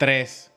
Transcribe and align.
3, 0.00 0.50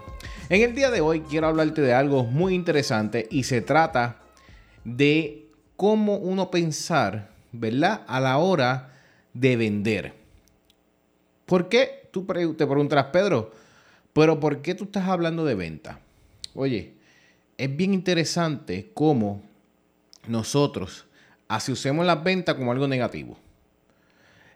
En 0.49 0.61
el 0.61 0.73
día 0.73 0.89
de 0.89 1.01
hoy 1.01 1.21
quiero 1.21 1.47
hablarte 1.47 1.81
de 1.81 1.93
algo 1.93 2.23
muy 2.23 2.55
interesante 2.55 3.27
y 3.29 3.43
se 3.43 3.61
trata 3.61 4.17
de 4.83 5.47
cómo 5.75 6.15
uno 6.15 6.49
pensar, 6.49 7.29
¿verdad? 7.51 8.01
A 8.07 8.19
la 8.19 8.37
hora 8.37 8.95
de 9.33 9.55
vender. 9.55 10.13
¿Por 11.45 11.69
qué? 11.69 12.09
Tú 12.11 12.25
te 12.25 12.65
preguntarás, 12.65 13.05
Pedro, 13.05 13.51
pero 14.13 14.39
¿por 14.39 14.61
qué 14.61 14.75
tú 14.75 14.85
estás 14.85 15.07
hablando 15.07 15.45
de 15.45 15.55
venta? 15.55 15.99
Oye, 16.55 16.93
es 17.57 17.75
bien 17.75 17.93
interesante 17.93 18.91
cómo 18.93 19.41
nosotros 20.27 21.05
asociamos 21.47 22.05
las 22.05 22.23
ventas 22.23 22.55
como 22.55 22.71
algo 22.71 22.87
negativo. 22.87 23.37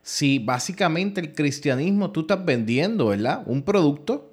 Si 0.02 0.40
básicamente 0.40 1.22
el 1.22 1.34
cristianismo 1.34 2.12
tú 2.12 2.22
estás 2.22 2.44
vendiendo, 2.44 3.08
¿verdad? 3.08 3.44
Un 3.46 3.64
producto 3.64 4.32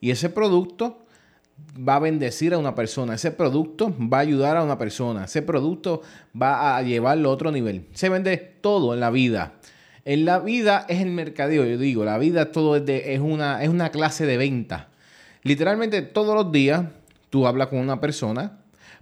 y 0.00 0.10
ese 0.10 0.28
producto 0.28 1.04
va 1.76 1.96
a 1.96 2.00
bendecir 2.00 2.54
a 2.54 2.58
una 2.58 2.74
persona, 2.74 3.14
ese 3.14 3.30
producto 3.30 3.94
va 3.98 4.18
a 4.18 4.20
ayudar 4.20 4.56
a 4.56 4.62
una 4.62 4.78
persona, 4.78 5.24
ese 5.24 5.42
producto 5.42 6.02
va 6.40 6.76
a 6.76 6.82
llevarlo 6.82 7.30
a 7.30 7.32
otro 7.32 7.50
nivel. 7.50 7.86
Se 7.94 8.08
vende 8.08 8.36
todo 8.36 8.94
en 8.94 9.00
la 9.00 9.10
vida. 9.10 9.54
En 10.08 10.24
la 10.24 10.38
vida 10.38 10.86
es 10.88 11.02
el 11.02 11.10
mercadeo, 11.10 11.66
yo 11.66 11.76
digo, 11.76 12.02
la 12.02 12.16
vida 12.16 12.50
todo 12.50 12.76
es, 12.76 12.84
es, 12.88 13.20
una, 13.20 13.62
es 13.62 13.68
una 13.68 13.90
clase 13.90 14.24
de 14.24 14.38
venta. 14.38 14.88
Literalmente 15.42 16.00
todos 16.00 16.34
los 16.34 16.50
días 16.50 16.86
tú 17.28 17.46
hablas 17.46 17.68
con 17.68 17.78
una 17.78 18.00
persona 18.00 18.58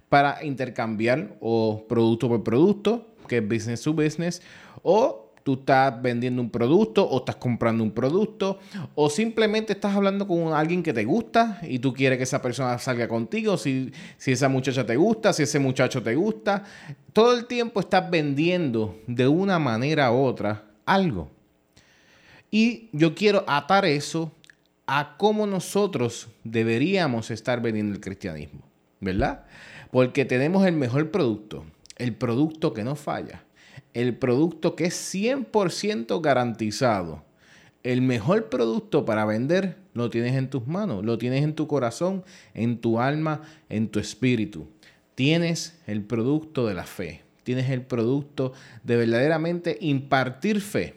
para 0.09 0.43
intercambiar 0.43 1.37
o 1.39 1.85
producto 1.87 2.27
por 2.27 2.43
producto, 2.43 3.07
que 3.25 3.37
es 3.37 3.47
business 3.47 3.83
to 3.83 3.93
business, 3.93 4.41
o 4.83 5.31
tú 5.43 5.53
estás 5.53 6.01
vendiendo 6.01 6.41
un 6.41 6.49
producto 6.49 7.07
o 7.07 7.19
estás 7.19 7.37
comprando 7.37 7.85
un 7.85 7.91
producto 7.91 8.59
o 8.93 9.09
simplemente 9.09 9.71
estás 9.71 9.95
hablando 9.95 10.27
con 10.27 10.51
alguien 10.51 10.83
que 10.83 10.91
te 10.91 11.05
gusta 11.05 11.61
y 11.63 11.79
tú 11.79 11.93
quieres 11.93 12.17
que 12.17 12.25
esa 12.25 12.41
persona 12.41 12.77
salga 12.79 13.07
contigo, 13.07 13.55
si, 13.55 13.93
si 14.17 14.33
esa 14.33 14.49
muchacha 14.49 14.85
te 14.85 14.97
gusta, 14.97 15.31
si 15.31 15.43
ese 15.43 15.59
muchacho 15.59 16.03
te 16.03 16.15
gusta. 16.15 16.65
Todo 17.13 17.33
el 17.33 17.45
tiempo 17.45 17.79
estás 17.79 18.11
vendiendo 18.11 18.97
de 19.07 19.25
una 19.29 19.57
manera 19.57 20.11
u 20.11 20.17
otra 20.17 20.66
algo. 20.87 21.29
Y 22.49 22.89
yo 22.93 23.13
quiero 23.13 23.43
atar 23.47 23.85
eso 23.85 24.31
a 24.87 25.17
cómo 25.17 25.45
nosotros 25.45 26.29
deberíamos 26.43 27.29
estar 27.29 27.61
vendiendo 27.61 27.93
el 27.93 28.01
cristianismo, 28.01 28.61
¿verdad? 29.01 29.45
Porque 29.91 30.25
tenemos 30.25 30.65
el 30.65 30.75
mejor 30.75 31.11
producto, 31.11 31.65
el 31.97 32.15
producto 32.15 32.73
que 32.73 32.83
no 32.83 32.95
falla, 32.95 33.43
el 33.93 34.15
producto 34.15 34.75
que 34.75 34.85
es 34.85 35.13
100% 35.13 36.21
garantizado. 36.21 37.25
El 37.83 38.01
mejor 38.01 38.49
producto 38.49 39.05
para 39.05 39.23
vender 39.25 39.77
lo 39.93 40.09
tienes 40.09 40.35
en 40.35 40.49
tus 40.49 40.67
manos, 40.67 41.05
lo 41.05 41.17
tienes 41.17 41.43
en 41.43 41.53
tu 41.53 41.67
corazón, 41.67 42.23
en 42.53 42.79
tu 42.79 42.99
alma, 42.99 43.43
en 43.69 43.87
tu 43.87 43.99
espíritu. 43.99 44.67
Tienes 45.15 45.79
el 45.85 46.01
producto 46.03 46.67
de 46.67 46.73
la 46.73 46.83
fe 46.83 47.26
tienes 47.47 47.69
el 47.69 47.81
producto 47.81 48.51
de 48.83 48.97
verdaderamente 48.97 49.77
impartir 49.79 50.59
fe 50.59 50.95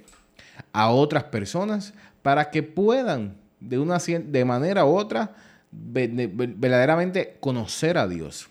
a 0.72 0.90
otras 0.90 1.22
personas 1.22 1.94
para 2.22 2.50
que 2.50 2.64
puedan 2.64 3.36
de 3.60 3.78
una 3.78 3.98
de 3.98 4.44
manera 4.44 4.84
u 4.84 4.96
otra 4.96 5.36
verdaderamente 5.70 7.36
conocer 7.38 7.98
a 7.98 8.08
Dios. 8.08 8.48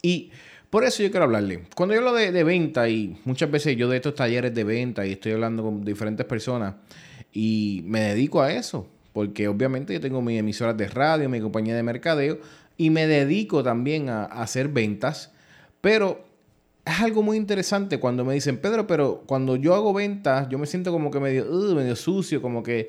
Y 0.00 0.30
por 0.70 0.84
eso 0.84 1.02
yo 1.02 1.10
quiero 1.10 1.24
hablarle. 1.24 1.64
Cuando 1.76 1.94
yo 1.94 2.00
hablo 2.00 2.14
de, 2.14 2.42
venta 2.42 2.88
y 2.88 3.20
muchas 3.26 3.50
veces 3.50 3.76
yo 3.76 3.90
de 3.90 3.96
estos 3.96 4.14
talleres 4.14 4.54
de 4.54 4.64
venta 4.64 5.04
y 5.04 5.12
estoy 5.12 5.32
hablando 5.32 5.62
con 5.62 5.84
diferentes 5.84 6.24
personas 6.24 6.76
y 7.34 7.82
me 7.84 8.00
dedico 8.00 8.40
a 8.40 8.50
eso, 8.50 8.88
porque 9.12 9.46
obviamente 9.46 9.92
yo 9.92 10.00
tengo 10.00 10.22
mis 10.22 10.38
emisoras 10.38 10.74
de 10.74 10.88
radio, 10.88 11.28
mi 11.28 11.42
compañía 11.42 11.76
de 11.76 11.82
mercadeo 11.82 12.38
y 12.78 12.88
me 12.88 13.06
dedico 13.06 13.62
también 13.62 14.08
a 14.08 14.24
hacer 14.24 14.68
ventas, 14.68 15.32
pero 15.82 16.29
es 16.84 17.00
algo 17.00 17.22
muy 17.22 17.36
interesante 17.36 17.98
cuando 18.00 18.24
me 18.24 18.34
dicen, 18.34 18.58
Pedro, 18.58 18.86
pero 18.86 19.22
cuando 19.26 19.56
yo 19.56 19.74
hago 19.74 19.92
ventas, 19.92 20.48
yo 20.48 20.58
me 20.58 20.66
siento 20.66 20.92
como 20.92 21.10
que 21.10 21.20
medio, 21.20 21.50
uh, 21.50 21.74
medio 21.74 21.94
sucio, 21.94 22.40
como 22.40 22.62
que, 22.62 22.88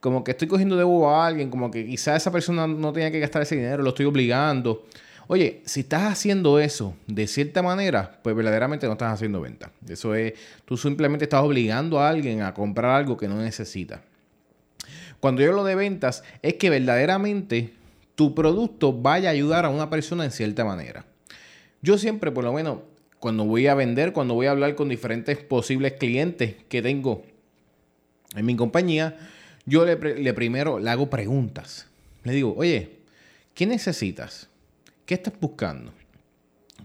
como 0.00 0.22
que 0.22 0.32
estoy 0.32 0.48
cogiendo 0.48 0.76
de 0.76 0.84
bobo 0.84 1.10
a 1.10 1.26
alguien, 1.26 1.50
como 1.50 1.70
que 1.70 1.86
quizá 1.86 2.16
esa 2.16 2.30
persona 2.30 2.66
no 2.66 2.92
tenía 2.92 3.10
que 3.10 3.20
gastar 3.20 3.42
ese 3.42 3.56
dinero, 3.56 3.82
lo 3.82 3.90
estoy 3.90 4.06
obligando. 4.06 4.84
Oye, 5.28 5.62
si 5.64 5.80
estás 5.80 6.12
haciendo 6.12 6.58
eso 6.58 6.94
de 7.06 7.26
cierta 7.26 7.62
manera, 7.62 8.18
pues 8.22 8.34
verdaderamente 8.34 8.86
no 8.86 8.92
estás 8.92 9.14
haciendo 9.14 9.40
venta. 9.40 9.70
Eso 9.88 10.14
es, 10.14 10.34
tú 10.64 10.76
simplemente 10.76 11.24
estás 11.24 11.42
obligando 11.42 12.00
a 12.00 12.08
alguien 12.08 12.42
a 12.42 12.54
comprar 12.54 12.96
algo 12.96 13.16
que 13.16 13.28
no 13.28 13.36
necesita. 13.36 14.02
Cuando 15.20 15.42
yo 15.42 15.50
hablo 15.50 15.64
de 15.64 15.74
ventas, 15.74 16.24
es 16.42 16.54
que 16.54 16.68
verdaderamente 16.68 17.72
tu 18.14 18.34
producto 18.34 18.92
vaya 18.92 19.28
a 19.28 19.32
ayudar 19.32 19.64
a 19.64 19.68
una 19.68 19.88
persona 19.88 20.24
en 20.24 20.32
cierta 20.32 20.64
manera. 20.64 21.04
Yo 21.80 21.96
siempre, 21.98 22.30
por 22.30 22.44
lo 22.44 22.52
menos, 22.52 22.78
cuando 23.22 23.44
voy 23.44 23.68
a 23.68 23.76
vender, 23.76 24.12
cuando 24.12 24.34
voy 24.34 24.46
a 24.46 24.50
hablar 24.50 24.74
con 24.74 24.88
diferentes 24.88 25.38
posibles 25.38 25.92
clientes 25.92 26.56
que 26.68 26.82
tengo 26.82 27.22
en 28.34 28.44
mi 28.44 28.56
compañía, 28.56 29.16
yo 29.64 29.84
le, 29.84 29.96
primero 30.34 30.80
le 30.80 30.90
hago 30.90 31.08
preguntas. 31.08 31.86
Le 32.24 32.32
digo, 32.32 32.52
oye, 32.56 32.98
¿qué 33.54 33.64
necesitas? 33.64 34.48
¿Qué 35.06 35.14
estás 35.14 35.34
buscando? 35.40 35.92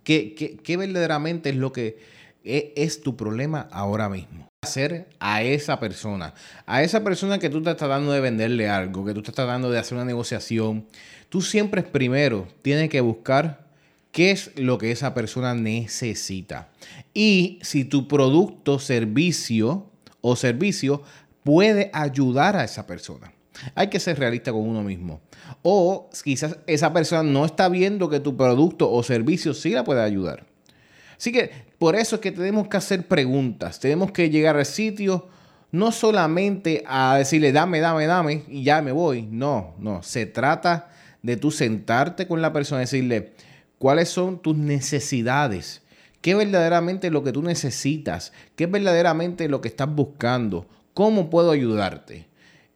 ¿Qué, 0.03 0.75
verdaderamente 0.77 1.49
es 1.49 1.55
lo 1.55 1.71
que 1.73 1.97
es, 2.43 2.65
es, 2.75 3.01
tu 3.01 3.17
problema 3.17 3.67
ahora 3.71 4.07
mismo? 4.07 4.47
Hacer 4.63 5.07
a 5.19 5.41
esa 5.41 5.79
persona, 5.79 6.35
a 6.67 6.83
esa 6.83 7.03
persona 7.03 7.39
que 7.39 7.49
tú 7.49 7.63
te 7.63 7.71
estás 7.71 7.89
dando 7.89 8.11
de 8.11 8.21
venderle 8.21 8.69
algo, 8.69 9.03
que 9.03 9.15
tú 9.15 9.23
te 9.23 9.31
estás 9.31 9.47
dando 9.47 9.71
de 9.71 9.79
hacer 9.79 9.95
una 9.95 10.05
negociación, 10.05 10.85
tú 11.29 11.41
siempre 11.41 11.81
primero 11.81 12.47
tienes 12.61 12.91
que 12.91 13.01
buscar 13.01 13.66
qué 14.11 14.31
es 14.31 14.51
lo 14.57 14.77
que 14.77 14.91
esa 14.91 15.13
persona 15.13 15.53
necesita. 15.53 16.69
Y 17.13 17.59
si 17.61 17.85
tu 17.85 18.07
producto, 18.07 18.79
servicio 18.79 19.89
o 20.21 20.35
servicio 20.35 21.03
puede 21.43 21.89
ayudar 21.93 22.55
a 22.55 22.63
esa 22.63 22.85
persona. 22.87 23.31
Hay 23.75 23.87
que 23.87 23.99
ser 23.99 24.19
realista 24.19 24.51
con 24.51 24.61
uno 24.61 24.83
mismo. 24.83 25.21
O 25.61 26.09
quizás 26.23 26.57
esa 26.67 26.93
persona 26.93 27.23
no 27.23 27.45
está 27.45 27.69
viendo 27.69 28.09
que 28.09 28.19
tu 28.19 28.35
producto 28.37 28.91
o 28.91 29.01
servicio 29.03 29.53
sí 29.53 29.71
la 29.71 29.83
puede 29.83 30.01
ayudar. 30.01 30.45
Así 31.17 31.31
que 31.31 31.51
por 31.79 31.95
eso 31.95 32.15
es 32.17 32.21
que 32.21 32.31
tenemos 32.31 32.67
que 32.67 32.77
hacer 32.77 33.07
preguntas. 33.07 33.79
Tenemos 33.79 34.11
que 34.11 34.29
llegar 34.29 34.57
al 34.57 34.65
sitio 34.65 35.27
no 35.71 35.91
solamente 35.91 36.83
a 36.87 37.17
decirle 37.17 37.51
dame, 37.51 37.79
dame, 37.79 38.05
dame 38.05 38.43
y 38.47 38.63
ya 38.63 38.81
me 38.81 38.91
voy. 38.91 39.23
No, 39.23 39.75
no. 39.79 40.03
Se 40.03 40.25
trata 40.25 40.89
de 41.21 41.37
tú 41.37 41.51
sentarte 41.51 42.27
con 42.27 42.41
la 42.41 42.53
persona 42.53 42.81
y 42.81 42.85
decirle, 42.85 43.33
cuáles 43.79 44.09
son 44.09 44.41
tus 44.41 44.55
necesidades, 44.55 45.81
qué 46.21 46.35
verdaderamente 46.35 47.09
lo 47.09 47.23
que 47.23 47.31
tú 47.31 47.41
necesitas, 47.41 48.33
qué 48.55 48.65
es 48.65 48.71
verdaderamente 48.71 49.47
lo 49.47 49.61
que 49.61 49.67
estás 49.67 49.93
buscando, 49.93 50.67
cómo 50.93 51.29
puedo 51.29 51.51
ayudarte. 51.51 52.27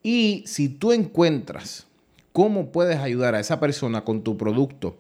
Y 0.04 0.44
si 0.46 0.70
tú 0.70 0.92
encuentras 0.92 1.88
cómo 2.34 2.72
puedes 2.72 2.98
ayudar 3.00 3.36
a 3.36 3.40
esa 3.40 3.60
persona 3.60 4.04
con 4.04 4.24
tu 4.24 4.38
producto, 4.38 4.98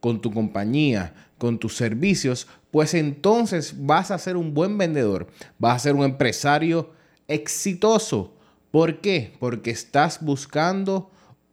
con 0.00 0.20
tu 0.20 0.32
compañía, 0.32 1.14
con 1.38 1.58
tus 1.58 1.76
servicios, 1.76 2.48
pues 2.70 2.94
entonces 2.94 3.74
vas 3.86 4.10
a 4.10 4.18
ser 4.18 4.36
un 4.36 4.54
buen 4.54 4.78
vendedor, 4.78 5.28
vas 5.58 5.76
a 5.76 5.78
ser 5.78 5.94
un 5.94 6.04
empresario 6.04 6.90
exitoso. 7.28 8.34
¿Por 8.70 9.00
qué? 9.00 9.34
Porque 9.38 9.70
estás 9.70 10.24
buscando 10.24 11.10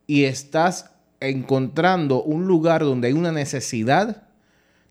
y 0.08 0.24
estás 0.24 0.92
encontrando 1.20 2.24
un 2.24 2.48
lugar 2.48 2.82
donde 2.82 3.10
hay 3.10 3.14
una 3.14 3.32
necesidad 3.32 4.24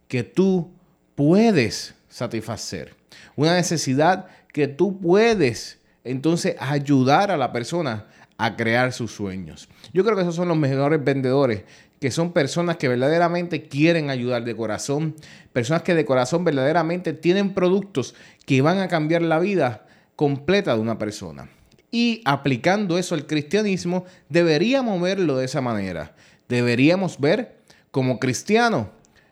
que 0.09 0.23
tú 0.23 0.71
puedes 1.15 1.95
satisfacer. 2.09 2.95
Una 3.37 3.55
necesidad 3.55 4.27
que 4.53 4.69
tú 4.69 5.01
puedes 5.01 5.79
entonces 6.05 6.57
ayudar 6.59 7.31
a 7.31 7.37
la 7.37 7.53
persona 7.53 8.07
a 8.37 8.57
crear 8.57 8.93
sus 8.93 9.13
sueños. 9.13 9.69
Yo 9.93 10.05
creo 10.05 10.17
que 10.17 10.23
esos 10.23 10.37
son 10.37 10.49
los 10.49 10.57
mejores 10.57 11.03
vendedores 11.03 11.65
que 12.01 12.11
son 12.11 12.33
personas 12.33 12.77
que 12.77 12.89
verdaderamente 12.89 13.65
quieren 13.65 14.09
ayudar 14.09 14.45
de 14.45 14.55
corazón, 14.55 15.17
personas 15.53 15.83
que 15.83 15.95
de 15.95 16.05
corazón 16.05 16.45
verdaderamente 16.45 17.13
tienen 17.13 17.55
productos 17.55 18.15
que 18.47 18.63
van 18.63 18.79
a 18.79 18.89
cambiar 18.89 19.23
la 19.23 19.41
vida 19.41 19.87
completa 20.15 20.75
de 20.75 20.81
una 20.81 20.99
persona. 20.99 21.51
Y 21.91 22.23
aplicando 22.25 22.99
eso 22.99 23.15
al 23.15 23.27
cristianismo, 23.27 24.05
deberíamos 24.29 25.01
verlo 25.01 25.39
de 25.39 25.47
esa 25.47 25.61
manera. 25.61 26.15
Deberíamos 26.49 27.19
ver 27.19 27.59
como 27.91 28.19
cristianos, 28.19 28.89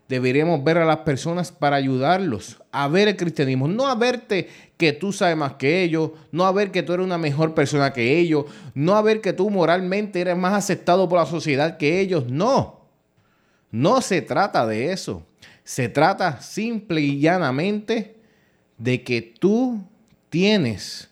deberíamos 0.07 0.63
ver 0.63 0.77
a 0.77 0.85
las 0.85 0.97
personas 0.97 1.51
para 1.51 1.75
ayudarlos 1.75 2.57
a 2.71 2.87
ver 2.87 3.07
el 3.07 3.15
cristianismo, 3.15 3.67
no 3.67 3.87
a 3.87 3.95
verte 3.95 4.49
que 4.77 4.93
tú 4.93 5.11
sabes 5.11 5.35
más 5.35 5.53
que 5.53 5.83
ellos, 5.83 6.11
no 6.31 6.45
a 6.45 6.51
ver 6.51 6.71
que 6.71 6.83
tú 6.83 6.93
eres 6.93 7.05
una 7.05 7.17
mejor 7.17 7.53
persona 7.53 7.93
que 7.93 8.19
ellos, 8.19 8.45
no 8.73 8.95
a 8.95 9.01
ver 9.01 9.21
que 9.21 9.33
tú 9.33 9.49
moralmente 9.49 10.21
eres 10.21 10.37
más 10.37 10.53
aceptado 10.53 11.09
por 11.09 11.19
la 11.19 11.25
sociedad 11.25 11.77
que 11.77 11.99
ellos, 11.99 12.27
no. 12.27 12.81
No 13.71 14.01
se 14.01 14.21
trata 14.21 14.65
de 14.65 14.91
eso. 14.91 15.25
Se 15.63 15.89
trata 15.89 16.39
simple 16.41 17.01
y 17.01 17.19
llanamente 17.19 18.15
de 18.77 19.03
que 19.03 19.21
tú 19.21 19.83
tienes 20.29 21.09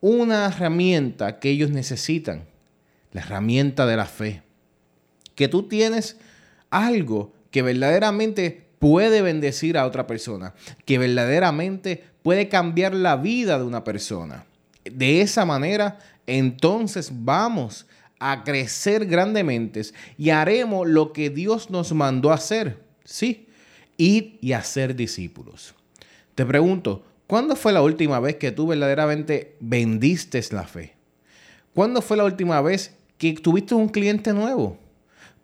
una 0.00 0.46
herramienta 0.46 1.38
que 1.38 1.50
ellos 1.50 1.70
necesitan, 1.70 2.44
la 3.12 3.20
herramienta 3.20 3.86
de 3.86 3.96
la 3.96 4.06
fe. 4.06 4.42
Que 5.34 5.48
tú 5.48 5.64
tienes 5.64 6.16
algo 6.70 7.32
que 7.50 7.62
verdaderamente 7.62 8.66
puede 8.78 9.22
bendecir 9.22 9.76
a 9.78 9.86
otra 9.86 10.06
persona, 10.06 10.54
que 10.84 10.98
verdaderamente 10.98 12.04
puede 12.22 12.48
cambiar 12.48 12.94
la 12.94 13.16
vida 13.16 13.58
de 13.58 13.64
una 13.64 13.84
persona. 13.84 14.44
De 14.84 15.20
esa 15.20 15.44
manera, 15.44 15.98
entonces 16.26 17.10
vamos 17.12 17.86
a 18.18 18.42
crecer 18.44 19.06
grandemente 19.06 19.82
y 20.16 20.30
haremos 20.30 20.86
lo 20.86 21.12
que 21.12 21.30
Dios 21.30 21.70
nos 21.70 21.92
mandó 21.92 22.32
hacer. 22.32 22.82
Sí, 23.04 23.48
ir 23.96 24.38
y 24.40 24.52
hacer 24.52 24.94
discípulos. 24.94 25.74
Te 26.34 26.44
pregunto, 26.44 27.04
¿cuándo 27.28 27.54
fue 27.54 27.72
la 27.72 27.82
última 27.82 28.18
vez 28.18 28.34
que 28.36 28.50
tú 28.50 28.66
verdaderamente 28.66 29.54
vendiste 29.60 30.42
la 30.50 30.64
fe? 30.64 30.94
¿Cuándo 31.72 32.02
fue 32.02 32.16
la 32.16 32.24
última 32.24 32.60
vez 32.60 32.96
que 33.18 33.34
tuviste 33.34 33.76
un 33.76 33.88
cliente 33.88 34.32
nuevo? 34.32 34.76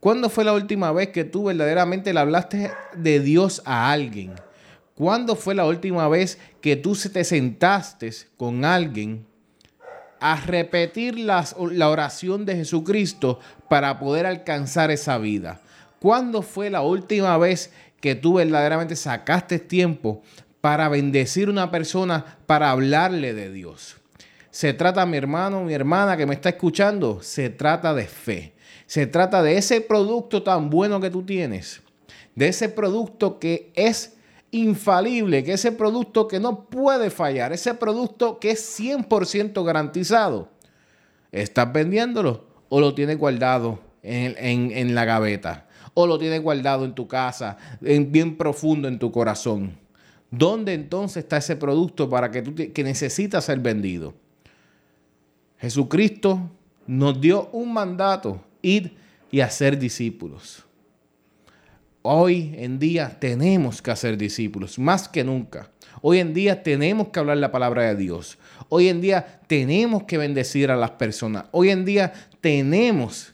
¿Cuándo 0.00 0.28
fue 0.28 0.44
la 0.44 0.52
última 0.52 0.90
vez 0.90 1.10
que 1.10 1.24
tú 1.24 1.44
verdaderamente 1.44 2.12
le 2.12 2.18
hablaste 2.20 2.72
de 2.96 3.20
Dios 3.20 3.62
a 3.64 3.92
alguien? 3.92 4.32
¿Cuándo 4.94 5.36
fue 5.36 5.54
la 5.54 5.66
última 5.66 6.08
vez 6.08 6.38
que 6.60 6.76
tú 6.76 6.96
te 6.96 7.22
sentaste 7.24 8.10
con 8.36 8.64
alguien 8.64 9.26
a 10.20 10.40
repetir 10.40 11.18
la 11.18 11.88
oración 11.88 12.44
de 12.44 12.56
Jesucristo 12.56 13.40
para 13.68 13.98
poder 13.98 14.26
alcanzar 14.26 14.90
esa 14.90 15.18
vida? 15.18 15.60
¿Cuándo 16.00 16.42
fue 16.42 16.70
la 16.70 16.82
última 16.82 17.36
vez 17.38 17.72
que 18.00 18.14
tú 18.14 18.34
verdaderamente 18.34 18.94
sacaste 18.94 19.58
tiempo 19.58 20.22
para 20.64 20.88
bendecir 20.88 21.48
a 21.48 21.50
una 21.50 21.70
persona, 21.70 22.38
para 22.46 22.70
hablarle 22.70 23.34
de 23.34 23.52
Dios? 23.52 23.96
Se 24.50 24.72
trata, 24.72 25.04
mi 25.04 25.18
hermano, 25.18 25.62
mi 25.62 25.74
hermana 25.74 26.16
que 26.16 26.24
me 26.24 26.32
está 26.32 26.48
escuchando, 26.48 27.20
se 27.20 27.50
trata 27.50 27.92
de 27.92 28.06
fe. 28.06 28.54
Se 28.86 29.06
trata 29.06 29.42
de 29.42 29.58
ese 29.58 29.82
producto 29.82 30.42
tan 30.42 30.70
bueno 30.70 31.02
que 31.02 31.10
tú 31.10 31.22
tienes, 31.22 31.82
de 32.34 32.48
ese 32.48 32.70
producto 32.70 33.38
que 33.38 33.72
es 33.74 34.14
infalible, 34.52 35.44
que 35.44 35.52
ese 35.52 35.70
producto 35.70 36.26
que 36.26 36.40
no 36.40 36.64
puede 36.64 37.10
fallar, 37.10 37.52
ese 37.52 37.74
producto 37.74 38.38
que 38.40 38.52
es 38.52 38.80
100% 38.80 39.62
garantizado. 39.64 40.48
¿Estás 41.30 41.70
vendiéndolo 41.74 42.46
o 42.70 42.80
lo 42.80 42.94
tienes 42.94 43.18
guardado 43.18 43.80
en, 44.02 44.94
la 44.94 45.04
gaveta? 45.04 45.66
¿O 45.92 46.06
lo 46.06 46.18
tienes 46.18 46.40
guardado 46.40 46.86
en 46.86 46.94
tu 46.94 47.06
casa, 47.06 47.58
en, 47.82 48.10
bien 48.10 48.38
profundo 48.38 48.88
en 48.88 48.98
tu 48.98 49.12
corazón? 49.12 49.83
¿Dónde 50.38 50.74
entonces 50.74 51.24
está 51.24 51.36
ese 51.36 51.56
producto 51.56 52.08
para 52.08 52.30
que 52.30 52.42
tú 52.42 52.54
que 52.54 52.84
necesitas 52.84 53.44
ser 53.44 53.60
vendido? 53.60 54.14
Jesucristo 55.58 56.50
nos 56.86 57.20
dio 57.20 57.48
un 57.50 57.72
mandato 57.72 58.42
ir 58.62 58.96
y 59.30 59.40
hacer 59.40 59.78
discípulos. 59.78 60.64
Hoy 62.02 62.54
en 62.58 62.78
día 62.78 63.16
tenemos 63.18 63.80
que 63.80 63.90
hacer 63.90 64.18
discípulos, 64.18 64.78
más 64.78 65.08
que 65.08 65.24
nunca. 65.24 65.70
Hoy 66.02 66.18
en 66.18 66.34
día 66.34 66.62
tenemos 66.62 67.08
que 67.08 67.18
hablar 67.18 67.38
la 67.38 67.50
palabra 67.50 67.84
de 67.84 67.96
Dios. 67.96 68.36
Hoy 68.68 68.88
en 68.88 69.00
día 69.00 69.40
tenemos 69.46 70.02
que 70.02 70.18
bendecir 70.18 70.70
a 70.70 70.76
las 70.76 70.90
personas. 70.92 71.46
Hoy 71.50 71.70
en 71.70 71.84
día 71.84 72.12
tenemos 72.42 73.32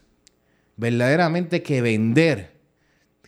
verdaderamente 0.77 1.63
que 1.63 1.83
vender, 1.83 2.53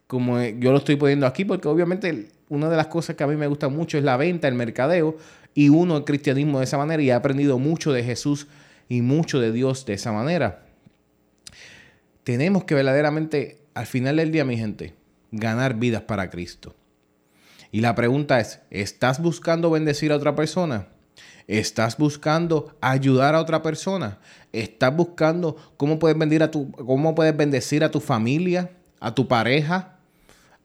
como 0.07 0.41
yo 0.41 0.71
lo 0.71 0.79
estoy 0.79 0.97
poniendo 0.97 1.27
aquí, 1.27 1.45
porque 1.45 1.67
obviamente 1.67 2.29
una 2.53 2.69
de 2.69 2.77
las 2.77 2.87
cosas 2.89 3.17
que 3.17 3.25
a 3.25 3.27
mí 3.27 3.37
me 3.37 3.47
gusta 3.47 3.69
mucho 3.69 3.99
es 3.99 4.05
la 4.05 4.17
venta, 4.17 4.49
el 4.49 4.55
mercadeo, 4.55 5.17
y 5.55 5.69
uno 5.69 5.97
el 5.97 6.05
cristianismo 6.05 6.59
de 6.59 6.65
esa 6.65 6.79
manera, 6.79 7.03
y 7.03 7.11
he 7.11 7.13
aprendido 7.13 7.59
mucho 7.59 7.93
de 7.93 8.05
Jesús 8.05 8.47
y 8.89 9.03
mucho 9.03 9.41
de 9.41 9.53
Dios 9.53 9.87
de 9.87 9.95
esa 9.95 10.13
manera 10.13 10.63
tenemos 12.25 12.65
que 12.65 12.75
verdaderamente, 12.75 13.59
al 13.75 13.87
final 13.87 14.17
del 14.17 14.33
día, 14.33 14.45
mi 14.45 14.57
gente, 14.57 14.95
ganar 15.31 15.75
vidas 15.75 16.03
para 16.03 16.31
Cristo. 16.31 16.75
Y 17.71 17.81
la 17.81 17.95
pregunta 17.95 18.39
es, 18.39 18.61
¿estás 18.71 19.21
buscando 19.21 19.71
bendecir 19.71 20.13
a 20.13 20.17
otra 20.17 20.37
persona? 20.37 20.89
¿Estás 21.49 21.97
buscando 21.97 22.77
ayudar 22.81 23.35
a 23.35 23.41
otra 23.41 23.63
persona? 23.63 24.19
¿Estás 24.53 24.95
buscando 24.95 25.57
cómo 25.77 25.99
puedes, 25.99 26.17
bendecir 26.17 26.43
a 26.43 26.51
tu, 26.51 26.71
cómo 26.71 27.15
puedes 27.15 27.37
bendecir 27.37 27.83
a 27.83 27.91
tu 27.91 28.01
familia, 28.01 28.71
a 29.01 29.15
tu 29.15 29.27
pareja, 29.27 29.97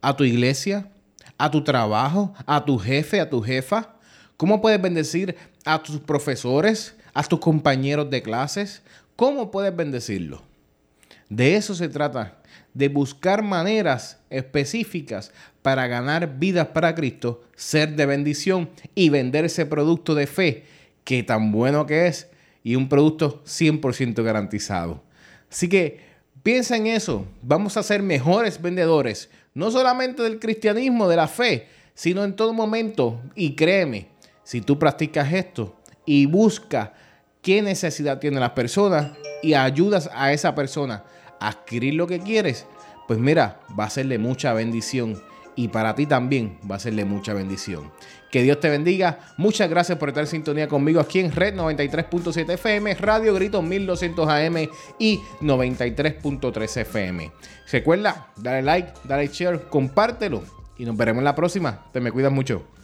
a 0.01 0.15
tu 0.15 0.23
iglesia, 0.23 0.91
a 1.37 1.51
tu 1.51 1.63
trabajo, 1.63 2.33
a 2.45 2.63
tu 2.63 2.77
jefe, 2.77 3.19
a 3.19 3.29
tu 3.29 3.41
jefa? 3.41 3.95
¿Cómo 4.37 4.61
puedes 4.61 4.81
bendecir 4.81 5.35
a 5.65 5.81
tus 5.81 5.99
profesores, 5.99 6.95
a 7.13 7.23
tus 7.23 7.39
compañeros 7.39 8.09
de 8.09 8.21
clases? 8.21 8.81
¿Cómo 9.15 9.51
puedes 9.51 9.75
bendecirlos? 9.75 10.41
De 11.29 11.55
eso 11.55 11.75
se 11.75 11.89
trata, 11.89 12.37
de 12.73 12.87
buscar 12.87 13.43
maneras 13.43 14.19
específicas 14.29 15.31
para 15.61 15.87
ganar 15.87 16.37
vidas 16.37 16.67
para 16.67 16.95
Cristo, 16.95 17.43
ser 17.55 17.95
de 17.95 18.05
bendición 18.05 18.69
y 18.95 19.09
vender 19.09 19.45
ese 19.45 19.65
producto 19.65 20.15
de 20.15 20.27
fe 20.27 20.65
que 21.03 21.23
tan 21.23 21.51
bueno 21.51 21.85
que 21.85 22.07
es 22.07 22.29
y 22.63 22.75
un 22.75 22.87
producto 22.87 23.43
100% 23.45 24.23
garantizado. 24.23 25.03
Así 25.49 25.67
que 25.67 25.99
piensa 26.43 26.77
en 26.77 26.87
eso, 26.87 27.25
vamos 27.41 27.77
a 27.77 27.83
ser 27.83 28.03
mejores 28.03 28.61
vendedores, 28.61 29.29
no 29.57 29.71
solamente 29.71 30.21
del 30.21 30.37
cristianismo, 30.37 31.07
de 31.07 31.15
la 31.15 31.27
fe, 31.27 31.67
sino 31.95 32.23
en 32.23 32.35
todo 32.35 32.53
momento. 32.53 33.19
Y 33.33 33.55
créeme, 33.55 34.07
si 34.43 34.61
tú 34.61 34.77
practicas 34.77 35.33
esto 35.33 35.75
y 36.05 36.27
buscas 36.27 36.91
qué 37.41 37.63
necesidad 37.63 38.19
tienen 38.19 38.39
las 38.39 38.51
personas 38.51 39.17
y 39.41 39.55
ayudas 39.55 40.11
a 40.13 40.31
esa 40.31 40.53
persona 40.53 41.03
adquirir 41.39 41.95
lo 41.95 42.05
que 42.05 42.19
quieres, 42.19 42.67
pues 43.07 43.17
mira, 43.17 43.59
va 43.77 43.85
a 43.85 43.89
serle 43.89 44.19
mucha 44.19 44.53
bendición. 44.53 45.19
Y 45.57 45.67
para 45.67 45.95
ti 45.95 46.05
también 46.05 46.57
va 46.69 46.75
a 46.75 46.79
serle 46.79 47.03
mucha 47.03 47.33
bendición. 47.33 47.91
Que 48.31 48.43
Dios 48.43 48.59
te 48.59 48.69
bendiga. 48.69 49.19
Muchas 49.35 49.69
gracias 49.69 49.97
por 49.97 50.09
estar 50.09 50.23
en 50.23 50.29
sintonía 50.29 50.67
conmigo 50.67 51.01
aquí 51.01 51.19
en 51.19 51.31
Red 51.31 51.55
93.7 51.55 52.53
FM, 52.53 52.93
Radio 52.93 53.33
Grito 53.33 53.61
1200 53.61 54.29
AM 54.29 54.69
y 54.99 55.19
93.3 55.41 56.77
FM. 56.81 57.31
Recuerda, 57.71 58.27
dale 58.37 58.61
like, 58.61 58.93
dale 59.03 59.27
share, 59.27 59.67
compártelo 59.67 60.43
y 60.77 60.85
nos 60.85 60.95
veremos 60.95 61.21
en 61.21 61.25
la 61.25 61.35
próxima. 61.35 61.85
Te 61.91 61.99
me 61.99 62.11
cuidas 62.11 62.31
mucho. 62.31 62.76